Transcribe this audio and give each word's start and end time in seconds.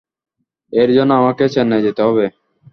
এর 0.73 0.89
জন্য 0.97 1.11
আমাকে 1.21 1.43
চেন্নাই 1.53 1.85
যেতে 1.87 2.01
হবে। 2.07 2.25